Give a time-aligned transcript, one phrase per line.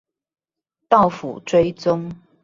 [0.89, 2.11] 到府追蹤